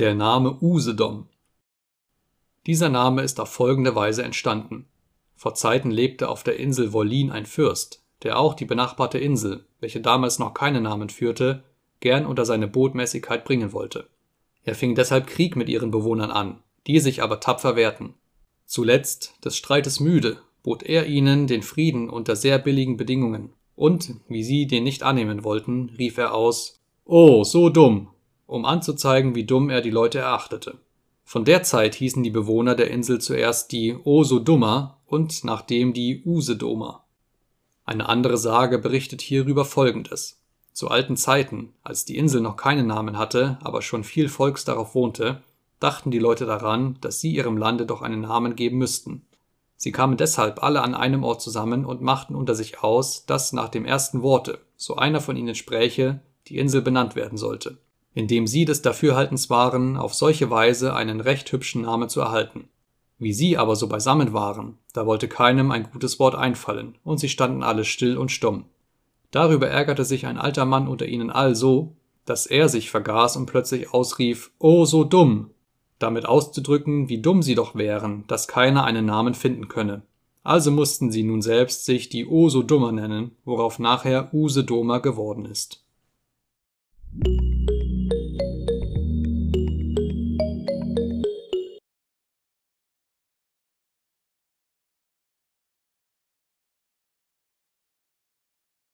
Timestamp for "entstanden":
4.22-4.86